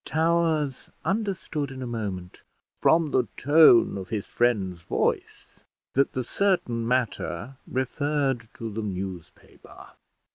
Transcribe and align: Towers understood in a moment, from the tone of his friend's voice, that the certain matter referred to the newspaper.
Towers 0.03 0.89
understood 1.05 1.69
in 1.69 1.83
a 1.83 1.85
moment, 1.85 2.41
from 2.81 3.11
the 3.11 3.27
tone 3.37 3.99
of 3.99 4.09
his 4.09 4.25
friend's 4.25 4.81
voice, 4.81 5.59
that 5.93 6.13
the 6.13 6.23
certain 6.23 6.87
matter 6.87 7.57
referred 7.67 8.49
to 8.55 8.71
the 8.71 8.81
newspaper. 8.81 9.89